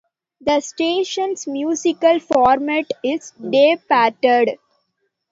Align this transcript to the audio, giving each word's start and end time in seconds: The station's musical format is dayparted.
The 0.43 0.61
station's 0.61 1.45
musical 1.45 2.19
format 2.19 2.87
is 3.03 3.33
dayparted. 3.39 4.57